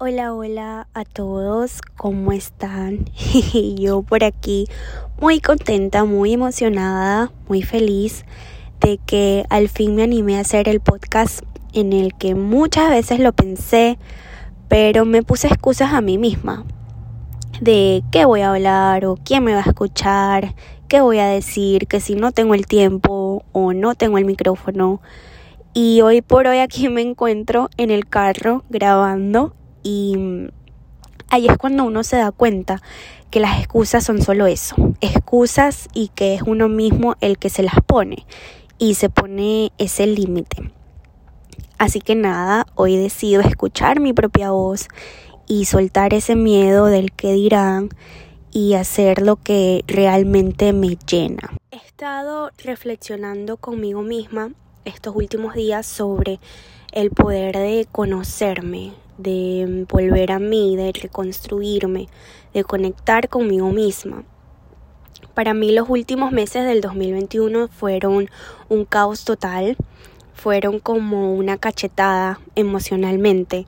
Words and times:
Hola, 0.00 0.32
hola 0.32 0.86
a 0.94 1.04
todos, 1.04 1.80
¿cómo 1.96 2.30
están? 2.30 3.06
Yo 3.76 4.02
por 4.02 4.22
aquí 4.22 4.68
muy 5.20 5.40
contenta, 5.40 6.04
muy 6.04 6.34
emocionada, 6.34 7.32
muy 7.48 7.62
feliz 7.62 8.24
de 8.78 9.00
que 9.04 9.44
al 9.50 9.68
fin 9.68 9.96
me 9.96 10.04
animé 10.04 10.38
a 10.38 10.42
hacer 10.42 10.68
el 10.68 10.78
podcast 10.78 11.42
en 11.72 11.92
el 11.92 12.14
que 12.14 12.36
muchas 12.36 12.90
veces 12.90 13.18
lo 13.18 13.32
pensé, 13.32 13.98
pero 14.68 15.04
me 15.04 15.24
puse 15.24 15.48
excusas 15.48 15.92
a 15.92 16.00
mí 16.00 16.16
misma 16.16 16.64
de 17.60 18.04
qué 18.12 18.24
voy 18.24 18.42
a 18.42 18.50
hablar 18.50 19.04
o 19.04 19.16
quién 19.16 19.42
me 19.42 19.54
va 19.54 19.64
a 19.64 19.70
escuchar, 19.70 20.54
qué 20.86 21.00
voy 21.00 21.18
a 21.18 21.26
decir, 21.26 21.88
que 21.88 21.98
si 21.98 22.14
no 22.14 22.30
tengo 22.30 22.54
el 22.54 22.68
tiempo 22.68 23.44
o 23.50 23.72
no 23.72 23.96
tengo 23.96 24.16
el 24.18 24.26
micrófono. 24.26 25.00
Y 25.74 26.02
hoy 26.02 26.22
por 26.22 26.46
hoy 26.46 26.58
aquí 26.58 26.88
me 26.88 27.02
encuentro 27.02 27.68
en 27.76 27.90
el 27.90 28.06
carro 28.06 28.62
grabando 28.70 29.56
y 29.82 30.48
ahí 31.30 31.46
es 31.46 31.56
cuando 31.56 31.84
uno 31.84 32.02
se 32.04 32.16
da 32.16 32.32
cuenta 32.32 32.80
que 33.30 33.40
las 33.40 33.58
excusas 33.58 34.04
son 34.04 34.22
solo 34.22 34.46
eso, 34.46 34.76
excusas 35.00 35.88
y 35.92 36.08
que 36.08 36.34
es 36.34 36.42
uno 36.42 36.68
mismo 36.68 37.16
el 37.20 37.38
que 37.38 37.50
se 37.50 37.62
las 37.62 37.76
pone 37.86 38.26
y 38.78 38.94
se 38.94 39.10
pone 39.10 39.72
ese 39.78 40.06
límite. 40.06 40.72
Así 41.78 42.00
que 42.00 42.14
nada, 42.14 42.66
hoy 42.74 42.96
decido 42.96 43.40
escuchar 43.40 44.00
mi 44.00 44.12
propia 44.12 44.50
voz 44.50 44.88
y 45.46 45.66
soltar 45.66 46.12
ese 46.14 46.34
miedo 46.36 46.86
del 46.86 47.12
que 47.12 47.32
dirán 47.32 47.90
y 48.50 48.74
hacer 48.74 49.22
lo 49.22 49.36
que 49.36 49.84
realmente 49.86 50.72
me 50.72 50.96
llena. 51.06 51.52
He 51.70 51.76
estado 51.76 52.50
reflexionando 52.64 53.58
conmigo 53.58 54.02
misma 54.02 54.52
estos 54.84 55.14
últimos 55.14 55.54
días 55.54 55.86
sobre 55.86 56.40
el 56.92 57.10
poder 57.10 57.56
de 57.56 57.86
conocerme, 57.90 58.92
de 59.18 59.86
volver 59.88 60.32
a 60.32 60.38
mí, 60.38 60.76
de 60.76 60.92
reconstruirme, 60.92 62.08
de 62.54 62.64
conectar 62.64 63.28
conmigo 63.28 63.70
misma. 63.70 64.24
Para 65.34 65.54
mí 65.54 65.72
los 65.72 65.88
últimos 65.88 66.32
meses 66.32 66.64
del 66.64 66.80
2021 66.80 67.68
fueron 67.68 68.30
un 68.68 68.84
caos 68.84 69.24
total, 69.24 69.76
fueron 70.34 70.78
como 70.80 71.34
una 71.34 71.58
cachetada 71.58 72.40
emocionalmente 72.54 73.66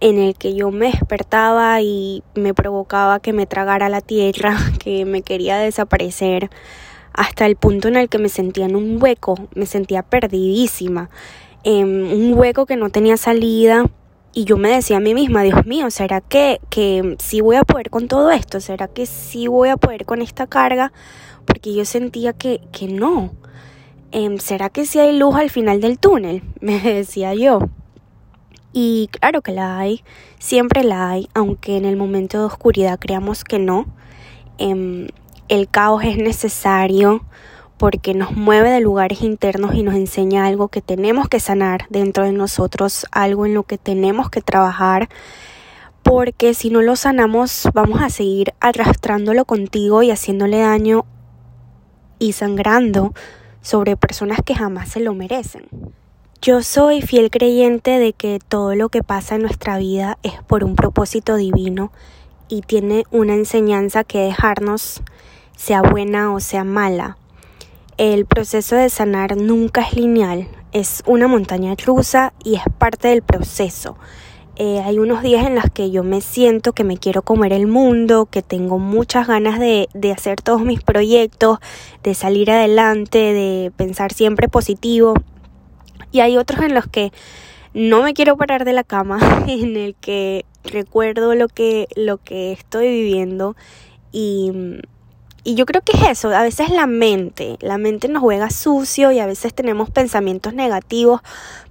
en 0.00 0.18
el 0.18 0.34
que 0.34 0.54
yo 0.54 0.70
me 0.70 0.90
despertaba 0.90 1.80
y 1.82 2.22
me 2.34 2.54
provocaba 2.54 3.20
que 3.20 3.32
me 3.32 3.46
tragara 3.46 3.88
la 3.88 4.00
tierra, 4.00 4.56
que 4.82 5.04
me 5.04 5.22
quería 5.22 5.58
desaparecer, 5.58 6.50
hasta 7.12 7.46
el 7.46 7.56
punto 7.56 7.88
en 7.88 7.96
el 7.96 8.08
que 8.08 8.18
me 8.18 8.28
sentía 8.28 8.66
en 8.66 8.76
un 8.76 9.02
hueco, 9.02 9.34
me 9.54 9.66
sentía 9.66 10.02
perdidísima, 10.02 11.10
en 11.64 12.04
un 12.04 12.34
hueco 12.34 12.66
que 12.66 12.76
no 12.76 12.90
tenía 12.90 13.16
salida, 13.16 13.84
y 14.32 14.44
yo 14.44 14.56
me 14.56 14.70
decía 14.70 14.98
a 14.98 15.00
mí 15.00 15.14
misma, 15.14 15.42
Dios 15.42 15.66
mío, 15.66 15.90
¿será 15.90 16.20
que, 16.20 16.60
que 16.70 17.16
sí 17.18 17.40
voy 17.40 17.56
a 17.56 17.64
poder 17.64 17.90
con 17.90 18.06
todo 18.06 18.30
esto? 18.30 18.60
¿Será 18.60 18.86
que 18.86 19.06
sí 19.06 19.48
voy 19.48 19.70
a 19.70 19.76
poder 19.76 20.04
con 20.04 20.22
esta 20.22 20.46
carga? 20.46 20.92
Porque 21.46 21.74
yo 21.74 21.84
sentía 21.84 22.32
que, 22.32 22.60
que 22.70 22.86
no. 22.86 23.32
Em, 24.12 24.38
¿Será 24.38 24.70
que 24.70 24.86
sí 24.86 25.00
hay 25.00 25.18
luz 25.18 25.34
al 25.34 25.50
final 25.50 25.80
del 25.80 25.98
túnel? 25.98 26.42
Me 26.60 26.78
decía 26.80 27.34
yo. 27.34 27.60
Y 28.72 29.08
claro 29.18 29.42
que 29.42 29.50
la 29.50 29.78
hay, 29.78 30.04
siempre 30.38 30.84
la 30.84 31.10
hay, 31.10 31.28
aunque 31.34 31.76
en 31.76 31.84
el 31.84 31.96
momento 31.96 32.38
de 32.38 32.44
oscuridad 32.44 33.00
creamos 33.00 33.42
que 33.42 33.58
no. 33.58 33.86
Em, 34.58 35.08
el 35.48 35.68
caos 35.68 36.04
es 36.04 36.16
necesario 36.18 37.24
porque 37.80 38.12
nos 38.12 38.32
mueve 38.32 38.68
de 38.68 38.80
lugares 38.80 39.22
internos 39.22 39.74
y 39.74 39.82
nos 39.82 39.94
enseña 39.94 40.44
algo 40.44 40.68
que 40.68 40.82
tenemos 40.82 41.30
que 41.30 41.40
sanar 41.40 41.86
dentro 41.88 42.24
de 42.24 42.32
nosotros, 42.32 43.06
algo 43.10 43.46
en 43.46 43.54
lo 43.54 43.62
que 43.62 43.78
tenemos 43.78 44.28
que 44.28 44.42
trabajar, 44.42 45.08
porque 46.02 46.52
si 46.52 46.68
no 46.68 46.82
lo 46.82 46.94
sanamos 46.94 47.70
vamos 47.72 48.02
a 48.02 48.10
seguir 48.10 48.52
arrastrándolo 48.60 49.46
contigo 49.46 50.02
y 50.02 50.10
haciéndole 50.10 50.58
daño 50.58 51.06
y 52.18 52.32
sangrando 52.32 53.14
sobre 53.62 53.96
personas 53.96 54.40
que 54.44 54.54
jamás 54.54 54.90
se 54.90 55.00
lo 55.00 55.14
merecen. 55.14 55.66
Yo 56.42 56.62
soy 56.62 57.00
fiel 57.00 57.30
creyente 57.30 57.98
de 57.98 58.12
que 58.12 58.40
todo 58.46 58.74
lo 58.74 58.90
que 58.90 59.02
pasa 59.02 59.36
en 59.36 59.42
nuestra 59.42 59.78
vida 59.78 60.18
es 60.22 60.34
por 60.42 60.64
un 60.64 60.76
propósito 60.76 61.36
divino 61.36 61.92
y 62.46 62.60
tiene 62.60 63.04
una 63.10 63.32
enseñanza 63.32 64.04
que 64.04 64.18
dejarnos, 64.18 65.02
sea 65.56 65.80
buena 65.80 66.34
o 66.34 66.40
sea 66.40 66.62
mala 66.62 67.16
el 68.00 68.24
proceso 68.24 68.76
de 68.76 68.88
sanar 68.88 69.36
nunca 69.36 69.82
es 69.82 69.92
lineal, 69.92 70.48
es 70.72 71.02
una 71.04 71.28
montaña 71.28 71.74
rusa 71.84 72.32
y 72.42 72.54
es 72.54 72.62
parte 72.78 73.08
del 73.08 73.20
proceso. 73.20 73.98
Eh, 74.56 74.80
hay 74.80 74.98
unos 74.98 75.22
días 75.22 75.46
en 75.46 75.54
los 75.54 75.64
que 75.70 75.90
yo 75.90 76.02
me 76.02 76.22
siento 76.22 76.72
que 76.72 76.82
me 76.82 76.96
quiero 76.96 77.20
comer 77.20 77.52
el 77.52 77.66
mundo, 77.66 78.24
que 78.24 78.40
tengo 78.40 78.78
muchas 78.78 79.26
ganas 79.26 79.60
de, 79.60 79.90
de 79.92 80.12
hacer 80.12 80.40
todos 80.40 80.62
mis 80.62 80.82
proyectos, 80.82 81.58
de 82.02 82.14
salir 82.14 82.50
adelante, 82.50 83.18
de 83.18 83.70
pensar 83.76 84.14
siempre 84.14 84.48
positivo. 84.48 85.12
Y 86.10 86.20
hay 86.20 86.38
otros 86.38 86.62
en 86.62 86.72
los 86.72 86.86
que 86.86 87.12
no 87.74 88.02
me 88.02 88.14
quiero 88.14 88.38
parar 88.38 88.64
de 88.64 88.72
la 88.72 88.82
cama, 88.82 89.44
en 89.46 89.76
el 89.76 89.94
que 89.94 90.46
recuerdo 90.64 91.34
lo 91.34 91.48
que, 91.48 91.86
lo 91.96 92.16
que 92.16 92.52
estoy 92.52 92.88
viviendo 92.88 93.56
y 94.10 94.80
y 95.42 95.54
yo 95.54 95.64
creo 95.66 95.82
que 95.82 95.96
es 95.96 96.02
eso, 96.02 96.30
a 96.30 96.42
veces 96.42 96.70
la 96.70 96.86
mente, 96.86 97.56
la 97.60 97.78
mente 97.78 98.08
nos 98.08 98.20
juega 98.20 98.50
sucio 98.50 99.10
y 99.10 99.18
a 99.20 99.26
veces 99.26 99.54
tenemos 99.54 99.90
pensamientos 99.90 100.52
negativos, 100.52 101.22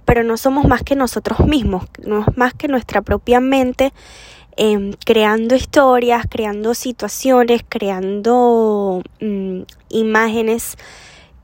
pero 0.04 0.24
no 0.24 0.36
somos 0.36 0.64
más 0.66 0.82
que 0.82 0.96
nosotros 0.96 1.40
mismos, 1.40 1.84
no 2.04 2.20
es 2.20 2.36
más 2.36 2.52
que 2.54 2.66
nuestra 2.66 3.02
propia 3.02 3.38
mente 3.40 3.92
em, 4.56 4.92
creando 5.04 5.54
historias, 5.54 6.26
creando 6.28 6.74
situaciones, 6.74 7.62
creando 7.68 9.02
mm, 9.20 9.60
imágenes 9.90 10.76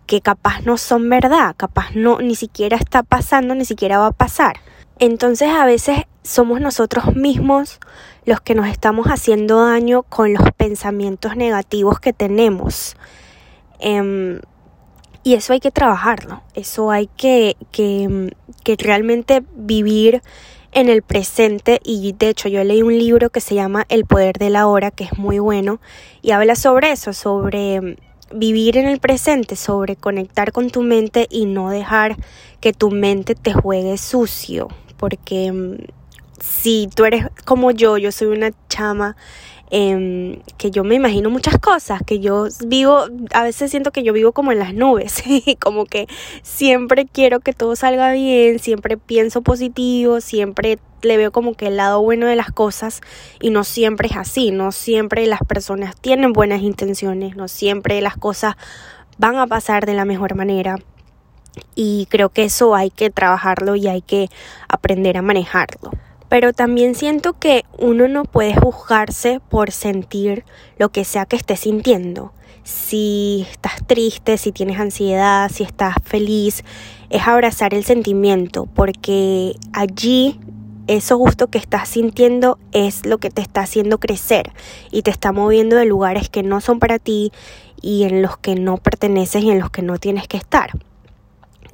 que 0.07 0.21
capaz 0.21 0.63
no 0.63 0.77
son 0.79 1.09
verdad, 1.09 1.55
capaz 1.57 1.95
no 1.95 2.21
ni 2.21 2.35
siquiera 2.35 2.77
está 2.77 3.03
pasando, 3.03 3.55
ni 3.55 3.65
siquiera 3.65 3.99
va 3.99 4.07
a 4.09 4.13
pasar. 4.13 4.57
Entonces 4.99 5.49
a 5.51 5.67
veces 5.67 6.05
somos 6.27 6.61
nosotros 6.61 7.15
mismos 7.15 7.81
los 8.25 8.41
que 8.41 8.55
nos 8.55 8.67
estamos 8.67 9.07
haciendo 9.07 9.65
daño 9.65 10.03
con 10.03 10.33
los 10.35 10.51
pensamientos 10.53 11.37
negativos 11.37 12.01
que 12.01 12.13
tenemos. 12.13 12.97
Em, 13.79 14.41
y 15.23 15.35
eso 15.35 15.53
hay 15.53 15.61
que 15.61 15.71
trabajarlo, 15.71 16.43
eso 16.55 16.91
hay 16.91 17.09
que, 17.17 17.57
que, 17.73 18.33
que 18.65 18.77
realmente 18.79 19.43
vivir 19.55 20.23
en 20.73 20.89
el 20.89 21.03
presente 21.03 21.81
y 21.85 22.13
de 22.13 22.29
hecho 22.29 22.49
yo 22.49 22.63
leí 22.63 22.83
un 22.83 22.99
libro 22.99 23.31
que 23.31 23.41
se 23.41 23.55
llama 23.55 23.87
El 23.89 24.05
poder 24.05 24.37
de 24.39 24.51
la 24.51 24.67
hora 24.67 24.91
que 24.91 25.05
es 25.05 25.17
muy 25.19 25.39
bueno 25.39 25.81
y 26.23 26.33
habla 26.33 26.55
sobre 26.55 26.93
eso, 26.93 27.13
sobre 27.13 27.97
vivir 28.35 28.77
en 28.77 28.87
el 28.87 28.99
presente, 28.99 29.57
sobre 29.57 29.97
conectar 29.97 30.53
con 30.53 30.71
tu 30.71 30.83
mente 30.83 31.27
y 31.31 31.47
no 31.47 31.71
dejar 31.71 32.17
que 32.61 32.73
tu 32.73 32.91
mente 32.91 33.35
te 33.35 33.53
juegue 33.53 33.97
sucio, 33.99 34.69
porque 34.97 35.53
mm, 35.53 35.77
si 36.41 36.89
tú 36.95 37.05
eres 37.05 37.27
como 37.45 37.71
yo, 37.71 37.99
yo 37.99 38.13
soy 38.13 38.29
una 38.29 38.51
chama 38.69 39.17
em, 39.71 40.41
que 40.59 40.71
yo 40.71 40.85
me 40.85 40.95
imagino 40.95 41.31
muchas 41.31 41.59
cosas, 41.59 42.03
que 42.07 42.21
yo 42.21 42.47
vivo, 42.67 43.07
a 43.33 43.43
veces 43.43 43.71
siento 43.71 43.91
que 43.91 44.03
yo 44.03 44.13
vivo 44.13 44.33
como 44.33 44.53
en 44.53 44.59
las 44.59 44.75
nubes, 44.75 45.23
como 45.61 45.87
que 45.87 46.07
siempre 46.43 47.07
quiero 47.07 47.41
que 47.41 47.53
todo 47.53 47.75
salga 47.77 48.13
bien, 48.13 48.59
siempre 48.59 48.97
pienso 48.97 49.43
positivo, 49.43 50.21
siempre 50.21 50.79
le 51.03 51.17
veo 51.17 51.33
como 51.33 51.55
que 51.55 51.69
el 51.69 51.77
lado 51.77 52.03
bueno 52.03 52.27
de 52.27 52.37
las 52.37 52.53
cosas 52.53 53.01
y 53.41 53.51
no 53.51 53.65
siempre 53.65 54.09
es 54.09 54.17
así, 54.17 54.51
no 54.51 54.73
siempre 54.73 55.27
las 55.27 55.41
personas 55.41 55.97
tienen 56.01 56.33
buenas 56.33 56.63
intenciones, 56.63 57.37
no 57.37 57.49
siempre 57.49 58.01
las 58.01 58.17
cosas 58.17 58.57
van 59.19 59.37
a 59.37 59.47
pasar 59.47 59.87
de 59.87 59.95
la 59.95 60.05
mejor 60.05 60.35
manera 60.35 60.77
y 61.75 62.07
creo 62.11 62.29
que 62.29 62.45
eso 62.45 62.75
hay 62.75 62.91
que 62.91 63.11
trabajarlo 63.11 63.77
y 63.77 63.89
hay 63.89 64.03
que 64.03 64.29
aprender 64.69 65.17
a 65.17 65.23
manejarlo. 65.23 65.91
Pero 66.29 66.53
también 66.53 66.95
siento 66.95 67.35
que 67.39 67.65
uno 67.79 68.09
no 68.09 68.25
puede 68.25 68.55
juzgarse 68.55 69.41
por 69.49 69.71
sentir 69.71 70.45
lo 70.79 70.91
que 70.91 71.05
sea 71.05 71.27
que 71.27 71.37
esté 71.37 71.57
sintiendo. 71.57 72.33
Si 72.65 73.47
estás 73.51 73.87
triste, 73.87 74.39
si 74.39 74.51
tienes 74.51 74.81
ansiedad, 74.81 75.51
si 75.53 75.63
estás 75.63 75.97
feliz, 76.05 76.65
es 77.11 77.27
abrazar 77.27 77.75
el 77.75 77.85
sentimiento, 77.85 78.67
porque 78.67 79.55
allí 79.73 80.41
eso 80.89 81.17
gusto 81.17 81.49
que 81.49 81.59
estás 81.59 81.89
sintiendo 81.89 82.59
es 82.73 83.07
lo 83.07 83.19
que 83.19 83.31
te 83.31 83.43
está 83.43 83.63
haciendo 83.63 83.99
crecer 83.99 84.53
y 84.91 85.03
te 85.03 85.11
está 85.11 85.33
moviendo 85.33 85.77
de 85.77 85.85
lugares 85.85 86.29
que 86.29 86.43
no 86.43 86.61
son 86.61 86.79
para 86.79 86.99
ti 86.99 87.33
y 87.83 88.05
en 88.05 88.23
los 88.23 88.39
que 88.39 88.55
no 88.55 88.77
perteneces 88.77 89.43
y 89.43 89.51
en 89.51 89.59
los 89.59 89.71
que 89.71 89.83
no 89.83 89.99
tienes 89.99 90.29
que 90.29 90.37
estar. 90.37 90.71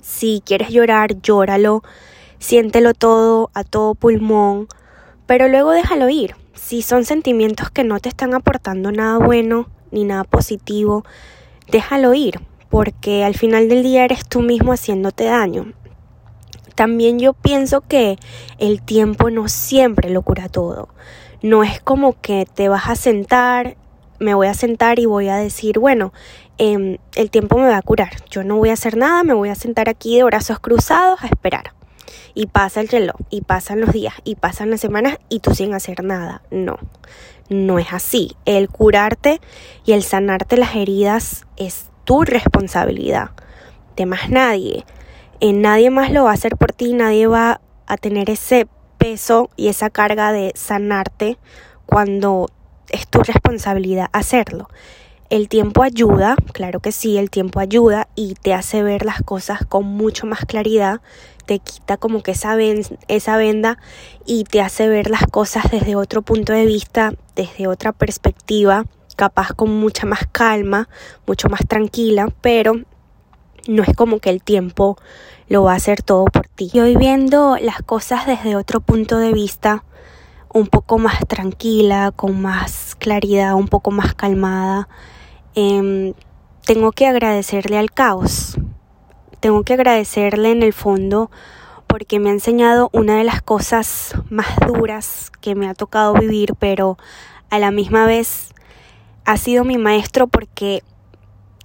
Si 0.00 0.42
quieres 0.44 0.70
llorar, 0.70 1.20
llóralo, 1.20 1.82
siéntelo 2.42 2.92
todo 2.92 3.50
a 3.54 3.62
todo 3.62 3.94
pulmón, 3.94 4.66
pero 5.26 5.46
luego 5.46 5.70
déjalo 5.70 6.08
ir. 6.08 6.34
Si 6.54 6.82
son 6.82 7.04
sentimientos 7.04 7.70
que 7.70 7.84
no 7.84 8.00
te 8.00 8.08
están 8.08 8.34
aportando 8.34 8.90
nada 8.90 9.18
bueno 9.18 9.68
ni 9.92 10.02
nada 10.02 10.24
positivo, 10.24 11.04
déjalo 11.70 12.14
ir, 12.14 12.40
porque 12.68 13.22
al 13.22 13.34
final 13.34 13.68
del 13.68 13.84
día 13.84 14.04
eres 14.04 14.28
tú 14.28 14.40
mismo 14.40 14.72
haciéndote 14.72 15.24
daño. 15.24 15.72
También 16.74 17.20
yo 17.20 17.32
pienso 17.32 17.80
que 17.82 18.18
el 18.58 18.82
tiempo 18.82 19.30
no 19.30 19.46
siempre 19.46 20.10
lo 20.10 20.22
cura 20.22 20.48
todo. 20.48 20.88
No 21.42 21.62
es 21.62 21.80
como 21.80 22.20
que 22.20 22.46
te 22.52 22.68
vas 22.68 22.88
a 22.88 22.96
sentar, 22.96 23.76
me 24.18 24.34
voy 24.34 24.48
a 24.48 24.54
sentar 24.54 24.98
y 24.98 25.06
voy 25.06 25.28
a 25.28 25.36
decir, 25.36 25.78
bueno, 25.78 26.12
em, 26.58 26.98
el 27.14 27.30
tiempo 27.30 27.56
me 27.56 27.68
va 27.68 27.76
a 27.76 27.82
curar. 27.82 28.10
Yo 28.30 28.42
no 28.42 28.56
voy 28.56 28.70
a 28.70 28.74
hacer 28.74 28.96
nada, 28.96 29.22
me 29.22 29.34
voy 29.34 29.48
a 29.48 29.54
sentar 29.54 29.88
aquí 29.88 30.16
de 30.16 30.24
brazos 30.24 30.58
cruzados 30.58 31.22
a 31.22 31.28
esperar. 31.28 31.72
Y 32.34 32.46
pasa 32.46 32.80
el 32.80 32.88
reloj, 32.88 33.16
y 33.30 33.42
pasan 33.42 33.80
los 33.80 33.92
días, 33.92 34.14
y 34.24 34.36
pasan 34.36 34.70
las 34.70 34.80
semanas, 34.80 35.18
y 35.28 35.40
tú 35.40 35.54
sin 35.54 35.74
hacer 35.74 36.02
nada. 36.02 36.42
No, 36.50 36.78
no 37.48 37.78
es 37.78 37.92
así. 37.92 38.36
El 38.44 38.68
curarte 38.68 39.40
y 39.84 39.92
el 39.92 40.02
sanarte 40.02 40.56
las 40.56 40.74
heridas 40.74 41.46
es 41.56 41.90
tu 42.04 42.22
responsabilidad, 42.22 43.30
de 43.96 44.06
más 44.06 44.30
nadie. 44.30 44.84
Eh, 45.40 45.52
nadie 45.52 45.90
más 45.90 46.12
lo 46.12 46.24
va 46.24 46.30
a 46.30 46.34
hacer 46.34 46.56
por 46.56 46.72
ti, 46.72 46.92
nadie 46.92 47.26
va 47.26 47.60
a 47.86 47.96
tener 47.96 48.30
ese 48.30 48.68
peso 48.98 49.50
y 49.56 49.68
esa 49.68 49.90
carga 49.90 50.32
de 50.32 50.52
sanarte 50.54 51.36
cuando 51.86 52.48
es 52.88 53.08
tu 53.08 53.20
responsabilidad 53.20 54.08
hacerlo. 54.12 54.68
El 55.30 55.48
tiempo 55.48 55.82
ayuda, 55.82 56.36
claro 56.52 56.80
que 56.80 56.92
sí, 56.92 57.16
el 57.16 57.30
tiempo 57.30 57.58
ayuda 57.58 58.06
y 58.14 58.34
te 58.34 58.52
hace 58.52 58.82
ver 58.82 59.04
las 59.04 59.22
cosas 59.22 59.64
con 59.66 59.84
mucho 59.84 60.26
más 60.26 60.44
claridad, 60.44 61.00
te 61.44 61.58
quita 61.58 61.96
como 61.96 62.22
que 62.22 62.32
esa, 62.32 62.56
esa 63.08 63.36
venda 63.36 63.78
y 64.26 64.44
te 64.44 64.60
hace 64.60 64.88
ver 64.88 65.10
las 65.10 65.26
cosas 65.26 65.70
desde 65.70 65.96
otro 65.96 66.22
punto 66.22 66.52
de 66.52 66.66
vista, 66.66 67.14
desde 67.34 67.66
otra 67.66 67.92
perspectiva, 67.92 68.84
capaz 69.16 69.52
con 69.52 69.70
mucha 69.78 70.06
más 70.06 70.26
calma, 70.30 70.88
mucho 71.26 71.48
más 71.48 71.66
tranquila, 71.66 72.28
pero 72.40 72.74
no 73.68 73.82
es 73.82 73.94
como 73.94 74.18
que 74.18 74.30
el 74.30 74.42
tiempo 74.42 74.96
lo 75.48 75.64
va 75.64 75.72
a 75.72 75.76
hacer 75.76 76.02
todo 76.02 76.24
por 76.24 76.48
ti. 76.48 76.70
Y 76.72 76.80
hoy 76.80 76.96
viendo 76.96 77.56
las 77.60 77.82
cosas 77.82 78.26
desde 78.26 78.56
otro 78.56 78.80
punto 78.80 79.18
de 79.18 79.32
vista, 79.32 79.84
un 80.52 80.66
poco 80.66 80.98
más 80.98 81.20
tranquila, 81.26 82.12
con 82.14 82.40
más 82.40 82.94
claridad, 82.96 83.54
un 83.54 83.68
poco 83.68 83.90
más 83.90 84.14
calmada, 84.14 84.88
Em, 85.54 86.14
tengo 86.64 86.92
que 86.92 87.06
agradecerle 87.06 87.76
al 87.76 87.90
caos. 87.90 88.56
Tengo 89.42 89.64
que 89.64 89.72
agradecerle 89.72 90.52
en 90.52 90.62
el 90.62 90.72
fondo 90.72 91.28
porque 91.88 92.20
me 92.20 92.28
ha 92.30 92.32
enseñado 92.32 92.90
una 92.92 93.16
de 93.16 93.24
las 93.24 93.42
cosas 93.42 94.14
más 94.30 94.46
duras 94.68 95.32
que 95.40 95.56
me 95.56 95.68
ha 95.68 95.74
tocado 95.74 96.14
vivir, 96.14 96.54
pero 96.60 96.96
a 97.50 97.58
la 97.58 97.72
misma 97.72 98.06
vez 98.06 98.54
ha 99.24 99.36
sido 99.36 99.64
mi 99.64 99.78
maestro 99.78 100.28
porque 100.28 100.84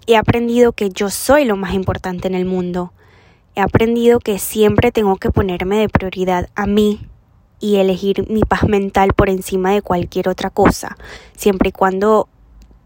he 0.07 0.17
aprendido 0.17 0.71
que 0.71 0.89
yo 0.89 1.11
soy 1.11 1.45
lo 1.45 1.55
más 1.55 1.75
importante 1.75 2.27
en 2.27 2.33
el 2.33 2.45
mundo. 2.45 2.93
He 3.53 3.61
aprendido 3.61 4.19
que 4.21 4.39
siempre 4.39 4.91
tengo 4.91 5.17
que 5.17 5.29
ponerme 5.29 5.77
de 5.77 5.87
prioridad 5.87 6.49
a 6.55 6.65
mí 6.65 7.07
y 7.59 7.75
elegir 7.75 8.27
mi 8.27 8.41
paz 8.41 8.63
mental 8.63 9.13
por 9.13 9.29
encima 9.29 9.69
de 9.69 9.83
cualquier 9.83 10.29
otra 10.29 10.49
cosa, 10.49 10.97
siempre 11.35 11.69
y 11.69 11.73
cuando 11.73 12.27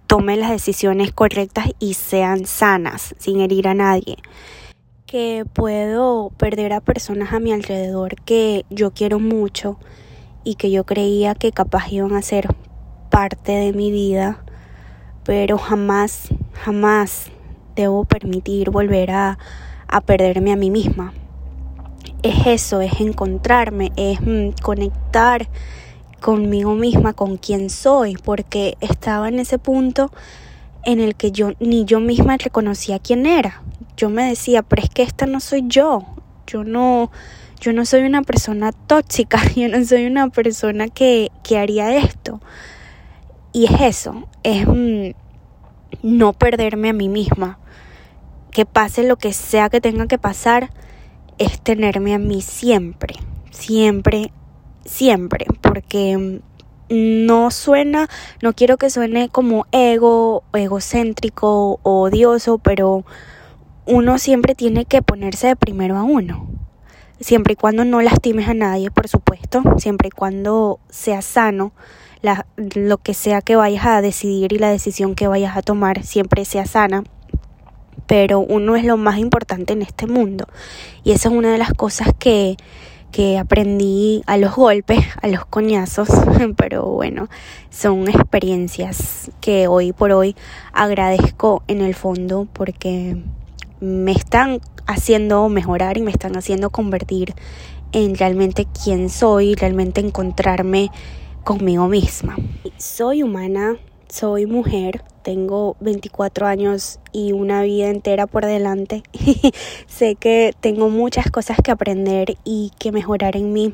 tome 0.06 0.36
las 0.36 0.52
decisiones 0.52 1.14
correctas 1.14 1.70
y 1.80 1.94
sean 1.94 2.46
sanas, 2.46 3.16
sin 3.20 3.40
herir 3.40 3.70
a 3.70 3.74
nadie. 3.74 4.18
Que 5.12 5.44
puedo 5.44 6.30
perder 6.38 6.72
a 6.72 6.80
personas 6.80 7.34
a 7.34 7.42
mi 7.42 7.52
alrededor 7.52 8.16
que 8.16 8.66
yo 8.69 8.92
quiero 8.92 9.19
mucho 9.19 9.78
y 10.46 10.56
que 10.56 10.72
yo 10.72 10.86
creía 10.86 11.36
que 11.36 11.52
capaz 11.52 11.92
iban 11.92 12.13
a 12.13 12.22
ser 12.22 12.48
parte 13.10 13.52
de 13.52 13.74
mi 13.74 13.92
vida, 13.92 14.42
pero 15.25 15.58
jamás, 15.58 16.30
jamás 16.54 17.30
debo 17.75 18.06
permitir 18.06 18.69
volver 18.69 19.12
a, 19.12 19.38
a 19.90 20.00
perderme 20.00 20.54
a 20.54 20.56
mí 20.56 20.72
misma. 20.72 21.12
Es 22.24 22.48
eso, 22.48 22.80
es 22.80 23.02
encontrarme, 23.02 23.92
es 23.98 24.22
mm, 24.22 24.52
conectar 24.62 25.50
conmigo 26.22 26.74
misma, 26.75 27.12
con 27.12 27.36
quién 27.36 27.69
soy, 27.69 28.16
porque 28.16 28.78
estaba 28.80 29.28
en 29.28 29.40
ese 29.40 29.60
punto 29.60 30.10
en 30.86 31.02
el 31.02 31.16
que 31.16 31.34
yo 31.34 31.52
ni 31.60 31.84
yo 31.84 32.00
misma 32.00 32.38
reconocía 32.38 32.98
quién 33.00 33.25
era. 33.25 33.62
Yo 34.01 34.09
me 34.09 34.27
decía, 34.27 34.63
pero 34.63 34.81
es 34.81 34.89
que 34.89 35.03
esta 35.03 35.27
no 35.27 35.39
soy 35.39 35.65
yo. 35.68 36.07
Yo 36.48 36.63
no, 36.63 37.12
yo 37.59 37.71
no 37.71 37.86
soy 37.86 38.01
una 38.01 38.24
persona 38.24 38.71
tóxica, 38.71 39.39
yo 39.56 39.68
no 39.68 39.86
soy 39.86 40.07
una 40.07 40.30
persona 40.30 40.88
que, 40.88 41.30
que 41.44 41.59
haría 41.59 41.95
esto. 41.95 42.42
Y 43.53 43.65
es 43.65 43.81
eso, 43.81 44.27
es 44.42 44.68
mm, 44.68 45.12
no 46.01 46.33
perderme 46.33 46.89
a 46.89 46.94
mí 46.94 47.09
misma. 47.09 47.59
Que 48.50 48.65
pase 48.65 49.03
lo 49.03 49.18
que 49.18 49.33
sea 49.33 49.69
que 49.69 49.81
tenga 49.81 50.07
que 50.07 50.18
pasar, 50.18 50.71
es 51.38 51.62
tenerme 51.62 52.15
a 52.15 52.18
mí 52.18 52.42
siempre, 52.42 53.13
siempre 53.51 54.31
siempre, 54.86 55.45
porque 55.62 56.42
no 56.89 57.51
suena, 57.51 58.09
no 58.42 58.53
quiero 58.53 58.77
que 58.77 58.89
suene 58.89 59.30
como 59.30 59.65
ego, 59.71 60.44
egocéntrico 60.53 61.80
o 61.83 62.01
odioso, 62.01 62.57
pero 62.57 63.06
uno 63.86 64.18
siempre 64.18 64.56
tiene 64.56 64.86
que 64.86 65.01
ponerse 65.01 65.48
de 65.48 65.56
primero 65.56 65.98
a 65.98 66.04
uno. 66.04 66.48
Siempre 67.19 67.54
y 67.54 67.56
cuando 67.56 67.86
no 67.86 68.01
lastimes 68.01 68.48
a 68.48 68.54
nadie, 68.54 68.89
por 68.92 69.07
supuesto, 69.07 69.62
siempre 69.78 70.07
y 70.07 70.12
cuando 70.12 70.80
sea 70.89 71.22
sano, 71.22 71.72
lo 72.75 72.98
que 72.98 73.13
sea 73.13 73.42
que 73.42 73.56
vayas 73.56 73.86
a 73.86 74.01
decidir 74.01 74.54
y 74.54 74.60
la 74.60 74.69
decisión 74.69 75.16
que 75.16 75.28
vayas 75.28 75.56
a 75.57 75.62
tomar 75.62 76.04
siempre 76.04 76.45
sea 76.45 76.66
sana. 76.66 77.04
Pero 78.07 78.39
uno 78.39 78.75
es 78.75 78.83
lo 78.83 78.98
más 78.98 79.18
importante 79.19 79.74
en 79.74 79.81
este 79.81 80.07
mundo. 80.07 80.48
Y 81.04 81.12
esa 81.12 81.30
es 81.30 81.36
una 81.36 81.51
de 81.51 81.57
las 81.57 81.74
cosas 81.74 82.10
que, 82.18 82.57
que 83.12 83.38
aprendí 83.38 84.24
a 84.25 84.38
los 84.38 84.56
golpes, 84.56 85.00
a 85.22 85.27
los 85.27 85.45
coñazos, 85.45 86.10
pero 86.57 86.86
bueno, 86.86 87.30
son 87.69 88.07
experiencias 88.07 89.31
que 89.42 89.68
hoy 89.68 89.94
por 89.94 90.12
hoy 90.12 90.36
agradezco 90.74 91.63
en 91.68 91.81
el 91.81 91.95
fondo 91.95 92.48
porque 92.51 93.18
me 93.81 94.12
están 94.12 94.62
haciendo 94.86 95.50
mejorar 95.50 95.98
y 95.98 96.01
me 96.01 96.12
están 96.12 96.38
haciendo 96.38 96.69
convertir 96.69 97.33
en 97.92 98.16
realmente 98.16 98.68
quién 98.83 99.10
soy, 99.10 99.56
realmente 99.56 100.00
encontrarme 100.00 100.92
conmigo 101.44 101.88
misma. 101.88 102.38
Soy 102.78 103.24
humana, 103.24 103.78
soy 104.07 104.45
mujer, 104.45 105.04
tengo 105.24 105.75
24 105.80 106.48
años 106.48 107.00
y 107.12 107.31
una 107.31 107.63
vida 107.63 107.89
entera 107.89 108.28
por 108.28 108.45
delante. 108.45 109.04
sé 109.88 110.16
que 110.16 110.54
tengo 110.60 110.89
muchas 110.89 111.30
cosas 111.31 111.57
que 111.63 111.72
aprender 111.72 112.38
y 112.44 112.72
que 112.80 112.92
mejorar 112.92 113.36
en 113.36 113.51
mí. 113.51 113.74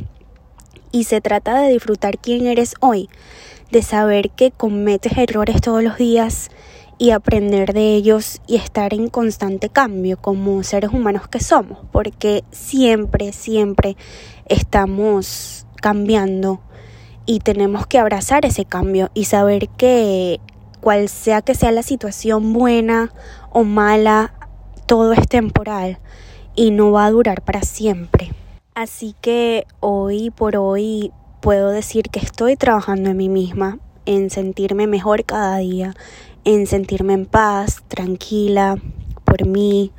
Y 0.92 1.04
se 1.04 1.22
trata 1.22 1.62
de 1.62 1.74
disfrutar 1.74 2.18
quién 2.18 2.48
eres 2.48 2.76
hoy, 2.80 3.10
de 3.72 3.82
saber 3.82 4.30
que 4.32 4.52
cometes 4.52 5.18
errores 5.18 5.60
todos 5.62 5.84
los 5.84 5.98
días 5.98 6.50
y 6.98 7.12
aprender 7.12 7.74
de 7.74 7.96
ellos 7.96 8.42
y 8.48 8.56
estar 8.56 8.94
en 8.94 9.10
constante 9.10 9.70
cambio 9.70 10.18
como 10.18 10.64
seres 10.64 10.92
humanos 10.92 11.28
que 11.28 11.40
somos, 11.40 11.80
porque 11.92 12.44
siempre, 12.52 13.34
siempre 13.34 13.96
estamos 14.46 15.66
cambiando 15.82 16.62
y 17.26 17.40
tenemos 17.40 17.86
que 17.86 18.00
abrazar 18.00 18.46
ese 18.46 18.66
cambio 18.66 19.12
y 19.14 19.26
saber 19.26 19.70
que 19.70 20.40
cual 20.82 21.10
sea 21.10 21.42
que 21.42 21.56
sea 21.56 21.72
la 21.72 21.84
situación 21.84 22.54
buena 22.54 23.12
o 23.52 23.64
mala, 23.64 24.34
todo 24.86 25.14
es 25.14 25.28
temporal 25.28 26.00
y 26.56 26.72
no 26.72 26.92
va 26.92 27.06
a 27.06 27.12
durar 27.12 27.42
para 27.42 27.62
siempre. 27.62 28.32
Así 28.74 29.16
que 29.22 29.66
hoy 29.80 30.30
por 30.32 30.56
hoy 30.56 31.12
puedo 31.42 31.70
decir 31.70 32.10
que 32.10 32.20
estoy 32.20 32.56
trabajando 32.56 33.10
en 33.10 33.18
mí 33.18 33.30
misma, 33.30 33.80
en 34.06 34.30
sentirme 34.30 34.88
mejor 34.88 35.26
cada 35.26 35.58
día, 35.58 35.94
en 36.48 36.66
sentirme 36.66 37.14
en 37.14 37.26
paz, 37.26 37.84
tranquila 37.88 38.78
por 39.26 39.46
mí, 39.46 39.92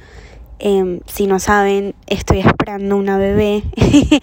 Em, 0.60 1.00
si 1.06 1.28
no 1.28 1.38
saben, 1.38 1.94
estoy 2.08 2.40
esperando 2.40 2.96
una 2.96 3.16
bebé, 3.16 3.62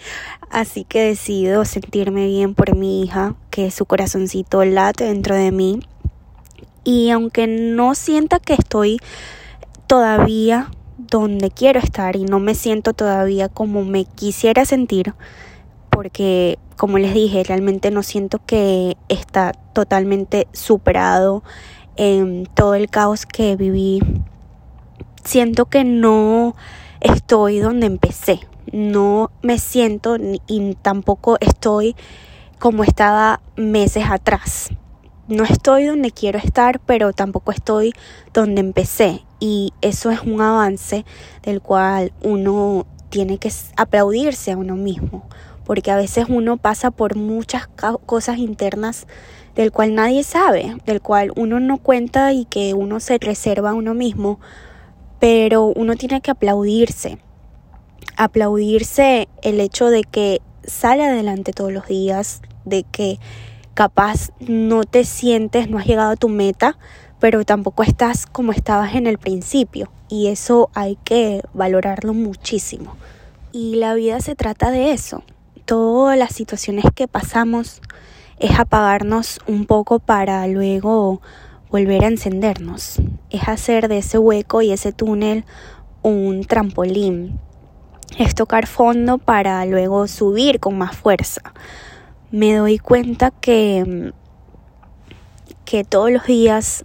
así 0.50 0.84
que 0.84 1.00
decido 1.00 1.64
sentirme 1.64 2.26
bien 2.26 2.54
por 2.54 2.76
mi 2.76 3.02
hija, 3.02 3.36
que 3.48 3.70
su 3.70 3.86
corazoncito 3.86 4.62
late 4.64 5.04
dentro 5.04 5.34
de 5.34 5.50
mí. 5.50 5.80
Y 6.84 7.08
aunque 7.10 7.46
no 7.46 7.94
sienta 7.94 8.38
que 8.38 8.52
estoy 8.52 8.98
todavía 9.86 10.70
donde 10.98 11.50
quiero 11.50 11.80
estar 11.80 12.16
y 12.16 12.24
no 12.24 12.38
me 12.38 12.54
siento 12.54 12.92
todavía 12.92 13.48
como 13.48 13.84
me 13.84 14.04
quisiera 14.04 14.66
sentir, 14.66 15.14
porque 15.90 16.58
como 16.76 16.98
les 16.98 17.14
dije, 17.14 17.42
realmente 17.44 17.90
no 17.90 18.02
siento 18.02 18.40
que 18.44 18.98
está 19.08 19.52
totalmente 19.72 20.48
superado 20.52 21.42
en 21.96 22.46
todo 22.54 22.74
el 22.74 22.88
caos 22.88 23.26
que 23.26 23.56
viví 23.56 24.00
siento 25.24 25.66
que 25.66 25.84
no 25.84 26.54
estoy 27.00 27.58
donde 27.58 27.86
empecé. 27.86 28.40
No 28.72 29.30
me 29.42 29.58
siento 29.58 30.16
y 30.46 30.74
tampoco 30.82 31.36
estoy 31.40 31.94
como 32.58 32.84
estaba 32.84 33.40
meses 33.56 34.04
atrás. 34.08 34.70
No 35.28 35.44
estoy 35.44 35.86
donde 35.86 36.12
quiero 36.12 36.38
estar, 36.38 36.80
pero 36.80 37.12
tampoco 37.12 37.50
estoy 37.50 37.92
donde 38.32 38.60
empecé. 38.60 39.24
Y 39.40 39.72
eso 39.80 40.10
es 40.10 40.20
un 40.22 40.40
avance 40.40 41.04
del 41.42 41.60
cual 41.60 42.12
uno 42.22 42.86
tiene 43.08 43.38
que 43.38 43.52
aplaudirse 43.76 44.52
a 44.52 44.56
uno 44.56 44.76
mismo, 44.76 45.28
porque 45.64 45.90
a 45.90 45.96
veces 45.96 46.26
uno 46.28 46.56
pasa 46.56 46.90
por 46.90 47.16
muchas 47.16 47.68
cosas 48.06 48.38
internas 48.38 49.06
del 49.56 49.72
cual 49.72 49.94
nadie 49.94 50.22
sabe, 50.22 50.76
del 50.84 51.00
cual 51.00 51.32
uno 51.34 51.58
no 51.58 51.78
cuenta 51.78 52.32
y 52.32 52.44
que 52.44 52.74
uno 52.74 53.00
se 53.00 53.18
reserva 53.18 53.70
a 53.70 53.74
uno 53.74 53.94
mismo, 53.94 54.38
pero 55.18 55.64
uno 55.64 55.96
tiene 55.96 56.20
que 56.20 56.30
aplaudirse, 56.30 57.18
aplaudirse 58.16 59.28
el 59.42 59.60
hecho 59.60 59.88
de 59.88 60.04
que 60.04 60.42
sale 60.62 61.06
adelante 61.06 61.52
todos 61.52 61.72
los 61.72 61.88
días, 61.88 62.42
de 62.66 62.84
que 62.84 63.18
capaz 63.72 64.30
no 64.40 64.84
te 64.84 65.04
sientes, 65.04 65.70
no 65.70 65.78
has 65.78 65.86
llegado 65.86 66.10
a 66.10 66.16
tu 66.16 66.28
meta, 66.28 66.78
pero 67.18 67.44
tampoco 67.44 67.82
estás 67.82 68.26
como 68.26 68.52
estabas 68.52 68.94
en 68.94 69.06
el 69.06 69.16
principio 69.16 69.90
y 70.08 70.26
eso 70.26 70.68
hay 70.74 70.98
que 71.02 71.42
valorarlo 71.54 72.12
muchísimo. 72.12 72.94
Y 73.52 73.76
la 73.76 73.94
vida 73.94 74.20
se 74.20 74.34
trata 74.34 74.70
de 74.70 74.92
eso. 74.92 75.22
Todas 75.64 76.18
las 76.18 76.34
situaciones 76.34 76.84
que 76.94 77.08
pasamos 77.08 77.80
es 78.38 78.58
apagarnos 78.58 79.40
un 79.46 79.66
poco 79.66 79.98
para 79.98 80.46
luego 80.46 81.20
volver 81.70 82.04
a 82.04 82.08
encendernos. 82.08 83.00
Es 83.30 83.48
hacer 83.48 83.88
de 83.88 83.98
ese 83.98 84.18
hueco 84.18 84.62
y 84.62 84.72
ese 84.72 84.92
túnel 84.92 85.44
un 86.02 86.44
trampolín. 86.44 87.38
Es 88.18 88.34
tocar 88.34 88.66
fondo 88.66 89.18
para 89.18 89.64
luego 89.66 90.06
subir 90.06 90.60
con 90.60 90.78
más 90.78 90.96
fuerza. 90.96 91.40
Me 92.30 92.54
doy 92.54 92.78
cuenta 92.78 93.30
que, 93.30 94.12
que 95.64 95.84
todos 95.84 96.10
los 96.10 96.26
días 96.26 96.84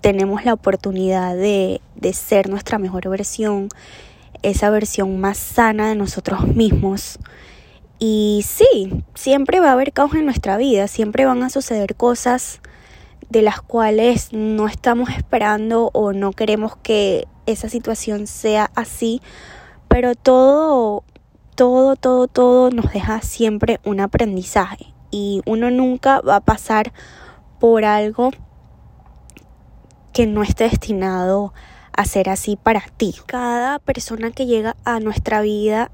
tenemos 0.00 0.44
la 0.44 0.52
oportunidad 0.52 1.34
de, 1.36 1.80
de 1.94 2.12
ser 2.12 2.48
nuestra 2.48 2.78
mejor 2.78 3.08
versión, 3.08 3.68
esa 4.42 4.70
versión 4.70 5.20
más 5.20 5.38
sana 5.38 5.88
de 5.88 5.94
nosotros 5.94 6.46
mismos. 6.46 7.18
Y 7.98 8.44
sí, 8.46 9.04
siempre 9.14 9.60
va 9.60 9.70
a 9.70 9.72
haber 9.72 9.92
caos 9.92 10.14
en 10.14 10.26
nuestra 10.26 10.56
vida, 10.56 10.86
siempre 10.86 11.24
van 11.24 11.42
a 11.42 11.50
suceder 11.50 11.96
cosas 11.96 12.60
de 13.30 13.42
las 13.42 13.60
cuales 13.60 14.32
no 14.32 14.66
estamos 14.66 15.10
esperando 15.10 15.90
o 15.92 16.12
no 16.12 16.32
queremos 16.32 16.76
que 16.76 17.26
esa 17.46 17.68
situación 17.68 18.26
sea 18.26 18.70
así, 18.74 19.22
pero 19.88 20.14
todo, 20.14 21.04
todo, 21.54 21.96
todo, 21.96 22.28
todo 22.28 22.70
nos 22.70 22.92
deja 22.92 23.22
siempre 23.22 23.80
un 23.84 24.00
aprendizaje 24.00 24.92
y 25.10 25.40
uno 25.46 25.70
nunca 25.70 26.20
va 26.20 26.36
a 26.36 26.40
pasar 26.40 26.92
por 27.58 27.84
algo 27.84 28.30
que 30.12 30.26
no 30.26 30.42
esté 30.42 30.64
destinado 30.64 31.54
a 31.92 32.04
ser 32.04 32.28
así 32.28 32.56
para 32.56 32.82
ti. 32.96 33.14
Cada 33.26 33.78
persona 33.78 34.30
que 34.30 34.46
llega 34.46 34.76
a 34.84 35.00
nuestra 35.00 35.40
vida 35.40 35.90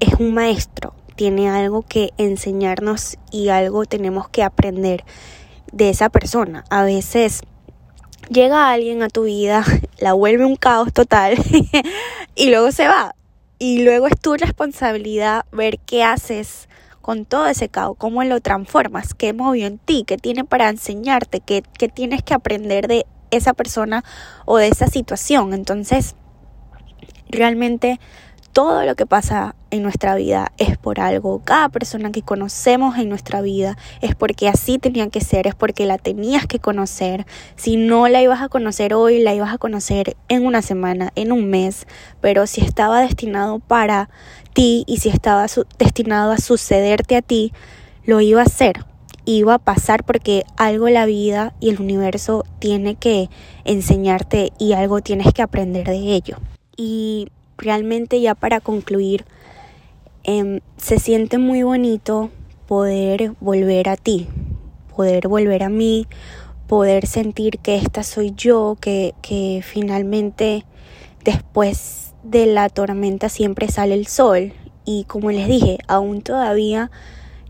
es 0.00 0.14
un 0.14 0.34
maestro, 0.34 0.94
tiene 1.14 1.48
algo 1.48 1.82
que 1.82 2.12
enseñarnos 2.18 3.16
y 3.30 3.48
algo 3.48 3.84
tenemos 3.86 4.28
que 4.28 4.42
aprender 4.42 5.04
de 5.72 5.90
esa 5.90 6.08
persona. 6.08 6.64
A 6.70 6.84
veces 6.84 7.42
llega 8.28 8.70
alguien 8.70 9.02
a 9.02 9.08
tu 9.08 9.24
vida, 9.24 9.64
la 9.98 10.12
vuelve 10.12 10.44
un 10.44 10.56
caos 10.56 10.92
total 10.92 11.34
y 12.34 12.50
luego 12.50 12.72
se 12.72 12.88
va. 12.88 13.14
Y 13.58 13.82
luego 13.84 14.06
es 14.06 14.20
tu 14.20 14.34
responsabilidad 14.34 15.46
ver 15.50 15.78
qué 15.78 16.04
haces 16.04 16.68
con 17.00 17.24
todo 17.24 17.46
ese 17.46 17.68
caos, 17.68 17.96
cómo 17.96 18.22
lo 18.24 18.40
transformas, 18.40 19.14
qué 19.14 19.32
movió 19.32 19.66
en 19.66 19.78
ti, 19.78 20.04
qué 20.06 20.18
tiene 20.18 20.44
para 20.44 20.68
enseñarte, 20.68 21.40
qué, 21.40 21.62
qué 21.78 21.88
tienes 21.88 22.22
que 22.22 22.34
aprender 22.34 22.88
de 22.88 23.06
esa 23.30 23.54
persona 23.54 24.04
o 24.44 24.58
de 24.58 24.68
esa 24.68 24.88
situación. 24.88 25.54
Entonces, 25.54 26.16
realmente 27.28 27.98
todo 28.56 28.86
lo 28.86 28.94
que 28.94 29.04
pasa 29.04 29.54
en 29.70 29.82
nuestra 29.82 30.14
vida 30.14 30.50
es 30.56 30.78
por 30.78 30.98
algo. 30.98 31.42
Cada 31.44 31.68
persona 31.68 32.10
que 32.10 32.22
conocemos 32.22 32.96
en 32.96 33.10
nuestra 33.10 33.42
vida 33.42 33.76
es 34.00 34.14
porque 34.14 34.48
así 34.48 34.78
tenía 34.78 35.10
que 35.10 35.20
ser, 35.20 35.46
es 35.46 35.54
porque 35.54 35.84
la 35.84 35.98
tenías 35.98 36.46
que 36.46 36.58
conocer. 36.58 37.26
Si 37.56 37.76
no 37.76 38.08
la 38.08 38.22
ibas 38.22 38.40
a 38.40 38.48
conocer 38.48 38.94
hoy, 38.94 39.22
la 39.22 39.34
ibas 39.34 39.52
a 39.52 39.58
conocer 39.58 40.16
en 40.30 40.46
una 40.46 40.62
semana, 40.62 41.12
en 41.16 41.32
un 41.32 41.50
mes, 41.50 41.86
pero 42.22 42.46
si 42.46 42.62
estaba 42.62 43.02
destinado 43.02 43.58
para 43.58 44.08
ti 44.54 44.84
y 44.86 45.00
si 45.00 45.10
estaba 45.10 45.44
destinado 45.78 46.32
a 46.32 46.38
sucederte 46.38 47.16
a 47.16 47.20
ti, 47.20 47.52
lo 48.06 48.22
iba 48.22 48.40
a 48.40 48.46
hacer. 48.46 48.86
Iba 49.26 49.52
a 49.52 49.58
pasar 49.58 50.02
porque 50.02 50.44
algo 50.56 50.88
la 50.88 51.04
vida 51.04 51.52
y 51.60 51.68
el 51.68 51.78
universo 51.78 52.46
tiene 52.58 52.94
que 52.94 53.28
enseñarte 53.64 54.54
y 54.58 54.72
algo 54.72 55.02
tienes 55.02 55.34
que 55.34 55.42
aprender 55.42 55.84
de 55.88 56.14
ello. 56.14 56.38
Y 56.74 57.28
realmente 57.58 58.20
ya 58.20 58.34
para 58.34 58.60
concluir, 58.60 59.24
em, 60.24 60.60
se 60.76 60.98
siente 60.98 61.38
muy 61.38 61.62
bonito 61.62 62.30
poder 62.66 63.32
volver 63.40 63.88
a 63.88 63.96
ti, 63.96 64.28
poder 64.94 65.28
volver 65.28 65.62
a 65.62 65.68
mí, 65.68 66.06
poder 66.66 67.06
sentir 67.06 67.58
que 67.58 67.76
esta 67.76 68.02
soy 68.02 68.32
yo, 68.36 68.76
que, 68.80 69.14
que 69.22 69.62
finalmente 69.64 70.64
después 71.24 72.14
de 72.22 72.46
la 72.46 72.68
tormenta 72.68 73.28
siempre 73.28 73.68
sale 73.68 73.94
el 73.94 74.06
sol. 74.06 74.52
Y 74.84 75.04
como 75.04 75.30
les 75.30 75.48
dije, 75.48 75.78
aún 75.88 76.22
todavía 76.22 76.90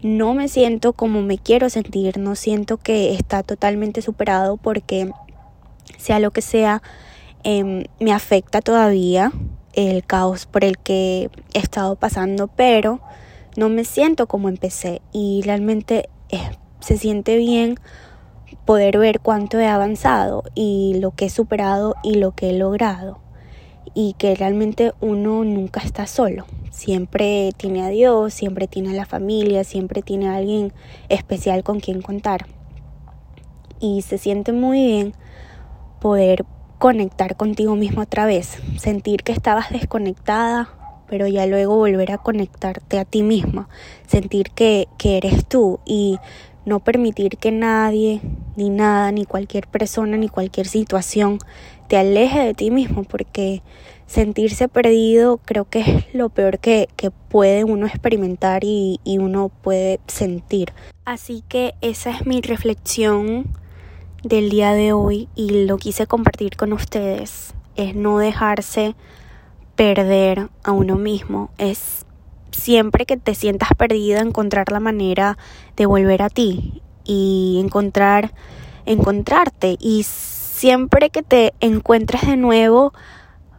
no 0.03 0.35
me 0.35 0.49
siento 0.49 0.93
como 0.93 1.23
me 1.23 1.39
quiero 1.39 1.71
sentir, 1.71 2.19
no 2.19 2.35
siento 2.35 2.77
que 2.77 3.15
está 3.15 3.43
totalmente 3.43 4.03
superado 4.03 4.57
porque 4.57 5.11
sea 5.99 6.21
lo 6.21 6.31
que 6.31 6.43
sea, 6.43 6.83
em, 7.43 7.85
me 8.01 8.13
afecta 8.13 8.61
todavía, 8.61 9.33
el 9.77 10.05
caos 10.05 10.47
por 10.47 10.65
el 10.65 10.79
que 10.79 11.31
he 11.55 11.59
estado 11.59 11.95
pasando, 11.95 12.49
pero 12.49 13.01
no 13.57 13.69
me 13.69 13.85
siento 13.85 14.27
como 14.27 14.49
empecé 14.49 15.01
y 15.13 15.43
realmente 15.45 16.09
eh, 16.31 16.51
se 16.81 16.99
siente 16.99 17.37
bien 17.37 17.77
poder 18.65 18.99
ver 18.99 19.21
cuánto 19.21 19.61
he 19.61 19.67
avanzado 19.67 20.43
y 20.55 20.97
lo 21.01 21.13
que 21.13 21.27
he 21.27 21.31
superado 21.31 21.95
y 22.03 22.17
lo 22.17 22.33
que 22.33 22.51
he 22.51 22.53
logrado 22.53 23.21
y 23.95 24.15
que 24.19 24.35
realmente 24.35 24.93
uno 25.01 25.45
nunca 25.45 25.81
está 25.81 26.07
solo. 26.07 26.45
Siempre 26.71 27.53
tiene 27.57 27.83
a 27.83 27.89
Dios, 27.89 28.35
siempre 28.35 28.67
tiene 28.67 28.91
a 28.91 28.95
la 28.95 29.07
familia, 29.07 29.65
siempre 29.65 30.03
tiene 30.03 30.29
a 30.29 30.37
alguien 30.37 30.73
especial 31.09 31.65
con 31.65 31.81
quien 31.81 32.03
contar. 32.03 32.47
Y 33.81 34.03
se 34.03 34.19
siente 34.19 34.53
muy 34.53 34.85
bien 34.85 35.15
poder 36.01 36.45
conectar 36.79 37.37
contigo 37.37 37.77
mismo 37.77 38.03
otra 38.03 38.27
vez, 38.27 38.59
sentir 38.79 39.23
que 39.23 39.33
estabas 39.33 39.71
desconectada, 39.71 40.69
pero 41.09 41.27
ya 41.27 41.47
luego 41.47 41.77
volver 41.77 42.13
a 42.13 42.19
conectarte 42.19 42.99
a 42.99 43.05
ti 43.05 43.23
misma, 43.23 43.69
sentir 44.07 44.51
que, 44.51 44.89
que 44.99 45.17
eres 45.17 45.47
tú 45.47 45.81
y 45.85 46.19
no 46.65 46.81
permitir 46.81 47.39
que 47.39 47.53
nadie, 47.53 48.21
ni 48.57 48.71
nada, 48.71 49.13
ni 49.13 49.25
cualquier 49.25 49.69
persona, 49.69 50.17
ni 50.17 50.29
cualquier 50.29 50.67
situación 50.67 51.39
te 51.89 51.97
aleje 51.97 52.41
de 52.41 52.55
ti 52.55 52.71
mismo, 52.71 53.05
porque 53.05 53.63
sentirse 54.07 54.69
perdido 54.69 55.39
creo 55.39 55.65
que 55.65 55.81
es 55.81 56.15
lo 56.15 56.29
peor 56.29 56.59
que, 56.59 56.89
que 56.97 57.11
puede 57.11 57.65
uno 57.65 57.87
experimentar 57.87 58.65
y, 58.65 59.01
y 59.05 59.19
uno 59.19 59.49
puede 59.49 60.01
sentir. 60.09 60.73
Así 61.05 61.45
que 61.49 61.75
esa 61.81 62.11
es 62.11 62.27
mi 62.27 62.41
reflexión 62.41 63.47
del 64.29 64.51
día 64.51 64.73
de 64.73 64.93
hoy 64.93 65.29
y 65.35 65.67
lo 65.67 65.77
quise 65.77 66.07
compartir 66.07 66.57
con 66.57 66.73
ustedes 66.73 67.55
es 67.77 67.95
no 67.95 68.19
dejarse 68.19 68.95
perder 69.75 70.49
a 70.65 70.73
uno 70.73 70.97
mismo, 70.97 71.51
es 71.59 72.07
siempre 72.51 73.05
que 73.07 73.17
te 73.17 73.35
sientas 73.35 73.69
perdido 73.77 74.21
encontrar 74.21 74.73
la 74.73 74.81
manera 74.81 75.37
de 75.77 75.87
volver 75.87 76.23
a 76.23 76.31
ti 76.31 76.83
y 77.05 77.61
encontrar 77.63 78.33
encontrarte. 78.87 79.77
Y 79.79 80.05
siempre 80.05 81.11
que 81.11 81.23
te 81.23 81.53
encuentres 81.61 82.27
de 82.27 82.37
nuevo 82.37 82.95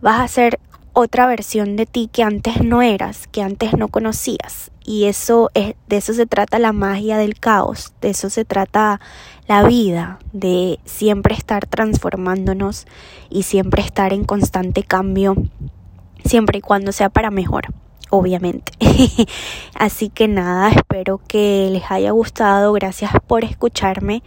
vas 0.01 0.21
a 0.21 0.27
ser 0.27 0.59
otra 0.99 1.27
versión 1.27 1.75
de 1.75 1.85
ti 1.85 2.09
que 2.11 2.23
antes 2.23 2.63
no 2.63 2.81
eras, 2.81 3.27
que 3.27 3.43
antes 3.43 3.77
no 3.77 3.87
conocías. 3.87 4.71
Y 4.83 5.05
eso 5.05 5.51
es, 5.53 5.75
de 5.87 5.97
eso 5.97 6.11
se 6.13 6.25
trata 6.25 6.57
la 6.57 6.73
magia 6.73 7.19
del 7.19 7.39
caos, 7.39 7.93
de 8.01 8.09
eso 8.09 8.31
se 8.31 8.45
trata 8.45 8.99
la 9.47 9.61
vida, 9.61 10.17
de 10.33 10.79
siempre 10.85 11.35
estar 11.35 11.67
transformándonos 11.67 12.87
y 13.29 13.43
siempre 13.43 13.83
estar 13.83 14.11
en 14.11 14.23
constante 14.23 14.81
cambio, 14.81 15.35
siempre 16.25 16.57
y 16.57 16.61
cuando 16.61 16.91
sea 16.91 17.09
para 17.09 17.29
mejor, 17.29 17.67
obviamente. 18.09 18.71
Así 19.75 20.09
que 20.09 20.27
nada, 20.27 20.71
espero 20.71 21.21
que 21.27 21.69
les 21.71 21.91
haya 21.91 22.09
gustado, 22.09 22.73
gracias 22.73 23.11
por 23.27 23.43
escucharme 23.43 24.23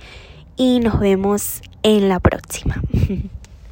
y 0.57 0.79
nos 0.79 1.01
vemos 1.01 1.63
en 1.83 2.09
la 2.09 2.21
próxima. 2.21 2.81